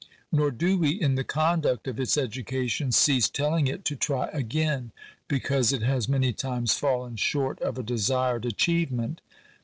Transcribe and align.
Nor 0.31 0.49
do 0.49 0.79
we, 0.79 0.89
in 0.99 1.13
the 1.13 1.23
conduct 1.23 1.87
of 1.87 1.99
its 1.99 2.17
education, 2.17 2.91
cease 2.91 3.29
telling 3.29 3.67
it 3.67 3.85
to" 3.85 3.95
try 3.95 4.29
again," 4.33 4.89
because 5.27 5.71
it 5.71 5.83
has 5.83 6.09
many 6.09 6.33
times 6.33 6.73
fallen 6.73 7.17
short 7.17 7.61
of 7.61 7.77
a 7.77 7.83
desired 7.83 8.43
achieve 8.45 8.91
ment. 8.91 9.21